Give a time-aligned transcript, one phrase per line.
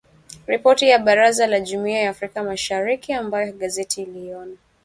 [0.47, 4.55] Ripoti ya Baraza la jumuia ya Afrika Mashariki ambayo gazeti iliiona